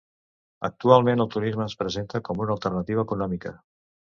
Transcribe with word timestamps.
Actualment, 0.69 1.21
el 1.25 1.29
turisme 1.35 1.63
es 1.73 1.77
presenta 1.83 2.23
com 2.29 2.43
una 2.47 2.57
alternativa 2.57 3.07
econòmica. 3.09 3.57